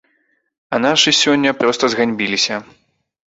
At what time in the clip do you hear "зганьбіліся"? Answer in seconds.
1.95-2.59